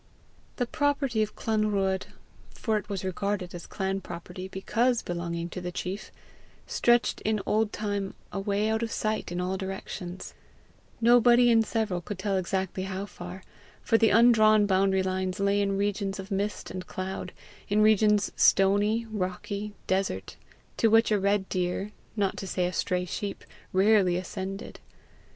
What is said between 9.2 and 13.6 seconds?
in all directions nobody, in several, could tell exactly how far,